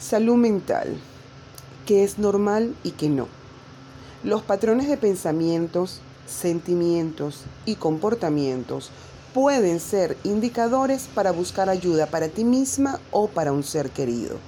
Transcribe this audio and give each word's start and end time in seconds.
Salud 0.00 0.36
mental, 0.36 0.96
que 1.84 2.04
es 2.04 2.18
normal 2.18 2.74
y 2.82 2.92
que 2.92 3.10
no. 3.10 3.28
Los 4.24 4.40
patrones 4.40 4.88
de 4.88 4.96
pensamientos, 4.96 6.00
sentimientos 6.26 7.42
y 7.66 7.74
comportamientos 7.74 8.90
pueden 9.34 9.78
ser 9.78 10.16
indicadores 10.24 11.06
para 11.14 11.32
buscar 11.32 11.68
ayuda 11.68 12.06
para 12.06 12.28
ti 12.28 12.44
misma 12.44 12.98
o 13.10 13.28
para 13.28 13.52
un 13.52 13.62
ser 13.62 13.90
querido. 13.90 14.38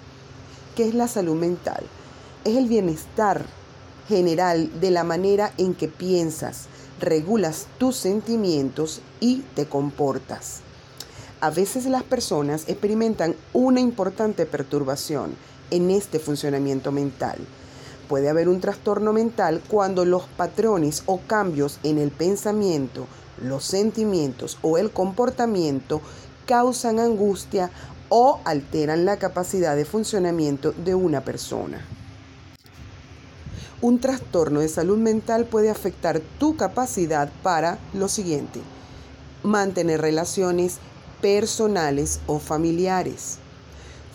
¿Qué 0.74 0.88
es 0.88 0.94
la 0.94 1.06
salud 1.06 1.36
mental? 1.36 1.84
Es 2.44 2.56
el 2.56 2.66
bienestar 2.66 3.44
general 4.08 4.80
de 4.80 4.90
la 4.90 5.04
manera 5.04 5.52
en 5.58 5.74
que 5.74 5.86
piensas, 5.86 6.64
regulas 6.98 7.66
tus 7.76 7.96
sentimientos 7.96 9.02
y 9.20 9.42
te 9.54 9.66
comportas. 9.66 10.62
A 11.42 11.50
veces 11.50 11.86
las 11.86 12.04
personas 12.04 12.68
experimentan 12.68 13.34
una 13.52 13.80
importante 13.80 14.46
perturbación 14.46 15.34
en 15.72 15.90
este 15.90 16.20
funcionamiento 16.20 16.92
mental. 16.92 17.36
Puede 18.08 18.28
haber 18.28 18.48
un 18.48 18.60
trastorno 18.60 19.12
mental 19.12 19.60
cuando 19.66 20.04
los 20.04 20.22
patrones 20.22 21.02
o 21.06 21.18
cambios 21.26 21.80
en 21.82 21.98
el 21.98 22.12
pensamiento, 22.12 23.08
los 23.42 23.64
sentimientos 23.64 24.56
o 24.62 24.78
el 24.78 24.92
comportamiento 24.92 26.00
causan 26.46 27.00
angustia 27.00 27.72
o 28.08 28.38
alteran 28.44 29.04
la 29.04 29.16
capacidad 29.16 29.74
de 29.74 29.84
funcionamiento 29.84 30.70
de 30.70 30.94
una 30.94 31.24
persona. 31.24 31.84
Un 33.80 33.98
trastorno 33.98 34.60
de 34.60 34.68
salud 34.68 34.98
mental 34.98 35.46
puede 35.46 35.70
afectar 35.70 36.20
tu 36.38 36.54
capacidad 36.54 37.32
para 37.42 37.80
lo 37.94 38.06
siguiente, 38.06 38.60
mantener 39.42 40.00
relaciones 40.00 40.78
personales 41.22 42.20
o 42.26 42.38
familiares, 42.40 43.38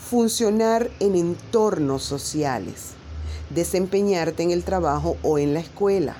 funcionar 0.10 0.92
en 1.00 1.16
entornos 1.16 2.04
sociales, 2.04 2.92
desempeñarte 3.50 4.44
en 4.44 4.52
el 4.52 4.64
trabajo 4.64 5.18
o 5.24 5.40
en 5.40 5.54
la 5.54 5.62
escuela, 5.62 6.18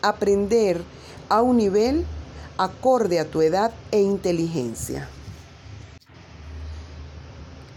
aprender 0.00 0.82
a 1.28 1.42
un 1.42 1.58
nivel 1.58 2.04
acorde 2.56 3.20
a 3.20 3.26
tu 3.26 3.42
edad 3.42 3.72
e 3.90 4.00
inteligencia. 4.00 5.08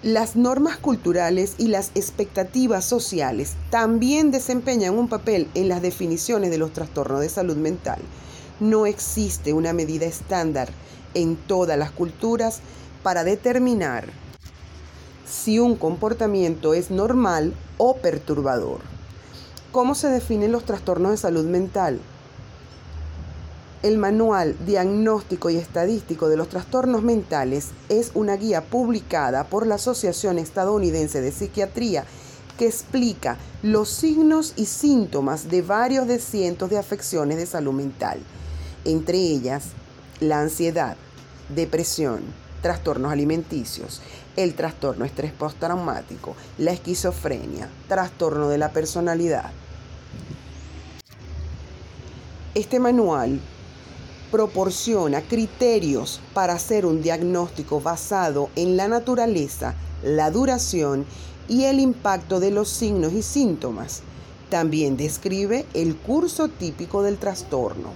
Las 0.02 0.36
normas 0.36 0.78
culturales 0.78 1.56
y 1.58 1.68
las 1.68 1.92
expectativas 1.96 2.86
sociales 2.86 3.54
también 3.70 4.32
desempeñan 4.32 4.98
un 4.98 5.10
papel 5.10 5.50
en 5.56 5.68
las 5.68 5.82
definiciones 5.82 6.52
de 6.52 6.58
los 6.58 6.72
trastornos 6.74 7.22
de 7.22 7.30
salud 7.30 7.58
mental. 7.58 8.00
No 8.60 8.86
existe 8.86 9.52
una 9.52 9.74
medida 9.74 10.06
estándar 10.06 10.70
en 11.16 11.36
todas 11.36 11.78
las 11.78 11.92
culturas 11.92 12.60
para 13.02 13.24
determinar 13.24 14.06
si 15.26 15.60
un 15.60 15.76
comportamiento 15.76 16.74
es 16.74 16.92
normal 16.92 17.54
o 17.78 17.96
perturbador. 17.98 18.82
¿Cómo 19.72 19.96
se 19.96 20.08
definen 20.10 20.52
los 20.52 20.66
trastornos 20.66 21.12
de 21.12 21.18
salud 21.18 21.46
mental? 21.46 22.00
El 23.84 23.98
Manual 23.98 24.56
Diagnóstico 24.66 25.50
y 25.50 25.58
Estadístico 25.58 26.28
de 26.28 26.38
los 26.38 26.50
Trastornos 26.50 27.04
Mentales 27.04 27.70
es 27.90 28.12
una 28.16 28.36
guía 28.36 28.64
publicada 28.64 29.44
por 29.44 29.68
la 29.68 29.76
Asociación 29.76 30.40
Estadounidense 30.40 31.22
de 31.22 31.32
Psiquiatría 31.32 32.06
que 32.58 32.66
explica 32.68 33.38
los 33.62 33.90
signos 33.90 34.54
y 34.56 34.66
síntomas 34.66 35.50
de 35.50 35.62
varios 35.62 36.08
de 36.08 36.20
cientos 36.20 36.70
de 36.70 36.80
afecciones 36.80 37.38
de 37.38 37.46
salud 37.46 37.74
mental, 37.74 38.20
entre 38.86 39.18
ellas 39.18 39.66
la 40.20 40.40
ansiedad, 40.40 40.96
depresión, 41.50 42.22
trastornos 42.62 43.12
alimenticios, 43.12 44.02
el 44.36 44.56
trastorno 44.56 45.06
estrés 45.06 45.32
postraumático, 45.32 46.36
la 46.58 46.72
esquizofrenia, 46.72 47.70
trastorno 47.88 48.50
de 48.50 48.58
la 48.58 48.72
personalidad. 48.72 49.52
Este 52.54 52.80
manual 52.80 53.40
proporciona 54.32 55.22
criterios 55.22 56.20
para 56.34 56.54
hacer 56.54 56.86
un 56.86 57.02
diagnóstico 57.02 57.80
basado 57.82 58.50
en 58.56 58.76
la 58.78 58.88
naturaleza, 58.88 59.76
la 60.04 60.32
duración 60.32 61.06
y 61.48 61.66
el 61.66 61.80
impacto 61.80 62.40
de 62.40 62.52
los 62.52 62.70
signos 62.70 63.14
y 63.14 63.22
síntomas. 63.22 64.02
También 64.50 64.98
describe 64.98 65.66
el 65.74 65.96
curso 65.96 66.48
típico 66.48 67.04
del 67.04 67.18
trastorno. 67.18 67.90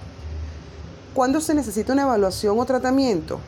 ¿Cuándo 1.14 1.42
se 1.42 1.56
necesita 1.56 1.94
una 1.94 2.04
evaluación 2.04 2.60
o 2.60 2.66
tratamiento? 2.66 3.40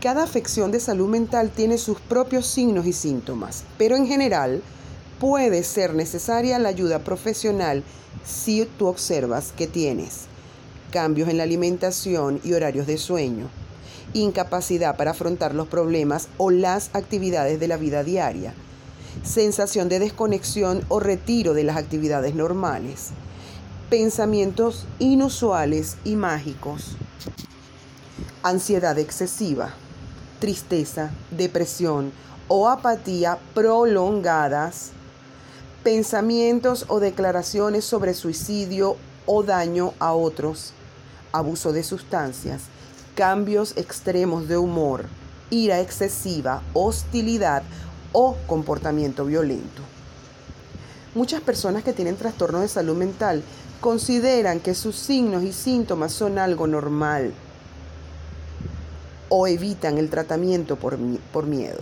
Cada 0.00 0.24
afección 0.24 0.70
de 0.70 0.78
salud 0.78 1.08
mental 1.08 1.50
tiene 1.50 1.78
sus 1.78 1.98
propios 2.00 2.46
signos 2.46 2.86
y 2.86 2.92
síntomas, 2.92 3.64
pero 3.78 3.96
en 3.96 4.06
general 4.06 4.62
puede 5.18 5.62
ser 5.64 5.94
necesaria 5.94 6.58
la 6.58 6.68
ayuda 6.68 6.98
profesional 6.98 7.82
si 8.26 8.68
tú 8.78 8.88
observas 8.88 9.52
que 9.56 9.66
tienes 9.66 10.26
cambios 10.90 11.30
en 11.30 11.38
la 11.38 11.44
alimentación 11.44 12.40
y 12.44 12.52
horarios 12.52 12.86
de 12.86 12.98
sueño, 12.98 13.48
incapacidad 14.12 14.96
para 14.96 15.12
afrontar 15.12 15.54
los 15.54 15.66
problemas 15.66 16.28
o 16.36 16.50
las 16.50 16.90
actividades 16.92 17.58
de 17.58 17.68
la 17.68 17.78
vida 17.78 18.04
diaria, 18.04 18.52
sensación 19.24 19.88
de 19.88 19.98
desconexión 19.98 20.84
o 20.88 21.00
retiro 21.00 21.54
de 21.54 21.64
las 21.64 21.76
actividades 21.78 22.34
normales, 22.34 23.10
pensamientos 23.90 24.84
inusuales 24.98 25.96
y 26.02 26.16
mágicos, 26.16 26.96
ansiedad 28.42 28.98
excesiva, 28.98 29.74
tristeza, 30.40 31.12
depresión 31.30 32.10
o 32.48 32.68
apatía 32.68 33.38
prolongadas, 33.54 34.90
pensamientos 35.84 36.84
o 36.88 36.98
declaraciones 36.98 37.84
sobre 37.84 38.14
suicidio 38.14 38.96
o 39.24 39.44
daño 39.44 39.92
a 40.00 40.14
otros, 40.14 40.72
abuso 41.30 41.72
de 41.72 41.84
sustancias, 41.84 42.62
cambios 43.14 43.76
extremos 43.76 44.48
de 44.48 44.56
humor, 44.56 45.04
ira 45.48 45.78
excesiva, 45.78 46.60
hostilidad 46.72 47.62
o 48.10 48.36
comportamiento 48.48 49.24
violento. 49.24 49.95
Muchas 51.16 51.40
personas 51.40 51.82
que 51.82 51.94
tienen 51.94 52.16
trastorno 52.16 52.60
de 52.60 52.68
salud 52.68 52.94
mental 52.94 53.42
consideran 53.80 54.60
que 54.60 54.74
sus 54.74 54.96
signos 54.96 55.44
y 55.44 55.54
síntomas 55.54 56.12
son 56.12 56.38
algo 56.38 56.66
normal 56.66 57.32
o 59.30 59.46
evitan 59.46 59.96
el 59.96 60.10
tratamiento 60.10 60.76
por, 60.76 60.98
por 61.32 61.46
miedo. 61.46 61.80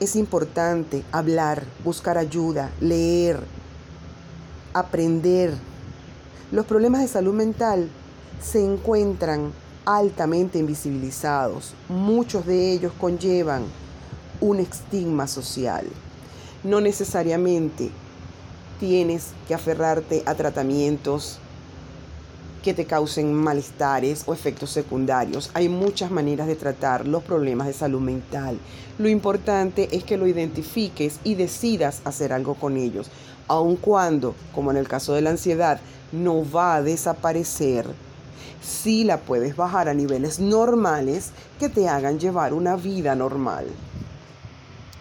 Es 0.00 0.16
importante 0.16 1.04
hablar, 1.12 1.62
buscar 1.84 2.18
ayuda, 2.18 2.72
leer, 2.80 3.38
aprender. 4.72 5.54
Los 6.50 6.66
problemas 6.66 7.02
de 7.02 7.06
salud 7.06 7.34
mental 7.34 7.88
se 8.42 8.64
encuentran 8.64 9.52
altamente 9.84 10.58
invisibilizados. 10.58 11.74
Muchos 11.88 12.46
de 12.46 12.72
ellos 12.72 12.92
conllevan 12.98 13.62
un 14.40 14.58
estigma 14.58 15.28
social. 15.28 15.86
No 16.64 16.80
necesariamente 16.80 17.90
tienes 18.80 19.32
que 19.46 19.54
aferrarte 19.54 20.22
a 20.24 20.34
tratamientos 20.34 21.38
que 22.62 22.72
te 22.72 22.86
causen 22.86 23.34
malestares 23.34 24.22
o 24.24 24.32
efectos 24.32 24.70
secundarios. 24.70 25.50
Hay 25.52 25.68
muchas 25.68 26.10
maneras 26.10 26.46
de 26.46 26.56
tratar 26.56 27.06
los 27.06 27.22
problemas 27.22 27.66
de 27.66 27.74
salud 27.74 28.00
mental. 28.00 28.58
Lo 28.98 29.10
importante 29.10 29.94
es 29.94 30.04
que 30.04 30.16
lo 30.16 30.26
identifiques 30.26 31.20
y 31.22 31.34
decidas 31.34 32.00
hacer 32.06 32.32
algo 32.32 32.54
con 32.54 32.78
ellos. 32.78 33.10
Aun 33.46 33.76
cuando, 33.76 34.34
como 34.54 34.70
en 34.70 34.78
el 34.78 34.88
caso 34.88 35.12
de 35.12 35.20
la 35.20 35.30
ansiedad, 35.30 35.78
no 36.12 36.50
va 36.50 36.76
a 36.76 36.82
desaparecer, 36.82 37.86
sí 38.62 39.04
la 39.04 39.18
puedes 39.18 39.54
bajar 39.54 39.90
a 39.90 39.94
niveles 39.94 40.40
normales 40.40 41.32
que 41.60 41.68
te 41.68 41.90
hagan 41.90 42.18
llevar 42.18 42.54
una 42.54 42.76
vida 42.76 43.14
normal. 43.14 43.66